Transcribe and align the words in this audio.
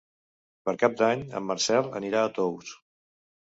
Per 0.69 0.73
Cap 0.83 0.95
d'Any 1.01 1.21
en 1.41 1.47
Marcel 1.51 1.91
anirà 2.01 2.25
a 2.31 2.35
Tous. 2.41 2.75